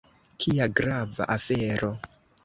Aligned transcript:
Kia 0.43 0.67
grava 0.79 1.27
afero! 1.35 1.91